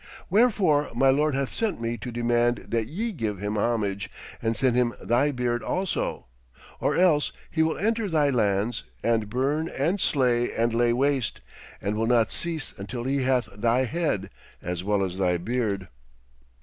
Wherefore 0.31 0.89
my 0.95 1.11
lord 1.11 1.35
hath 1.35 1.53
sent 1.53 1.79
me 1.79 1.95
to 1.97 2.09
demand 2.11 2.57
that 2.69 2.87
ye 2.87 3.11
give 3.11 3.37
him 3.37 3.55
homage 3.55 4.09
and 4.41 4.57
send 4.57 4.75
him 4.75 4.95
thy 4.99 5.31
beard 5.31 5.61
also. 5.61 6.25
Or 6.79 6.95
else 6.95 7.31
he 7.51 7.61
will 7.61 7.77
enter 7.77 8.09
thy 8.09 8.31
lands, 8.31 8.81
and 9.03 9.29
burn 9.29 9.69
and 9.69 10.01
slay 10.01 10.51
and 10.53 10.73
lay 10.73 10.91
waste, 10.91 11.39
and 11.79 11.95
will 11.95 12.07
not 12.07 12.31
cease 12.31 12.73
until 12.79 13.03
he 13.03 13.21
hath 13.21 13.47
thy 13.55 13.81
head 13.83 14.31
as 14.59 14.83
well 14.83 15.03
as 15.03 15.17
thy 15.19 15.37
beard.' 15.37 15.87